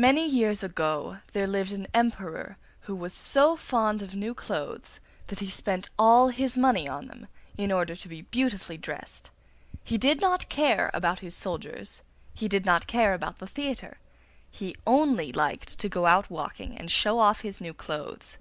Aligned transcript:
Many 0.00 0.26
years 0.26 0.62
ago 0.62 1.18
there 1.34 1.46
lived 1.46 1.72
an 1.72 1.88
Emperor 1.92 2.56
who 2.88 2.96
was 2.96 3.12
so 3.12 3.54
fond 3.54 4.00
of 4.00 4.14
new 4.14 4.32
clothes 4.32 4.98
that 5.26 5.40
he 5.40 5.50
spent 5.50 5.90
all 5.98 6.28
his 6.28 6.56
money 6.56 6.88
on 6.88 7.06
them 7.06 7.28
in 7.58 7.70
order 7.70 7.94
to 7.94 8.08
be 8.08 8.22
beautifully 8.22 8.78
dressed. 8.78 9.28
He 9.84 9.98
did 9.98 10.22
not 10.22 10.48
care 10.48 10.90
about 10.94 11.20
his 11.20 11.34
soldiers, 11.36 12.00
he 12.32 12.48
did 12.48 12.64
not 12.64 12.86
care 12.86 13.12
about 13.12 13.40
the 13.40 13.46
theatre; 13.46 13.98
he 14.50 14.74
only 14.86 15.32
liked 15.32 15.78
to 15.80 15.88
go 15.90 16.06
out 16.06 16.30
walking 16.30 16.74
to 16.78 16.88
show 16.88 17.18
off 17.18 17.42
his 17.42 17.60
new 17.60 17.74
clothes. 17.74 18.38